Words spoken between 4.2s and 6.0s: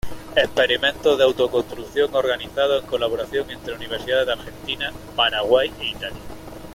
de Argentina, Paraguay e